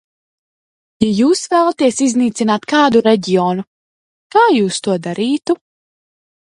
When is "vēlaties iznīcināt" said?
1.51-2.67